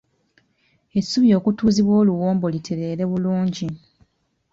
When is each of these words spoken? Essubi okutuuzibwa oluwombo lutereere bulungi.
Essubi 0.99 1.29
okutuuzibwa 1.39 1.93
oluwombo 2.01 2.45
lutereere 2.53 3.03
bulungi. 3.11 3.67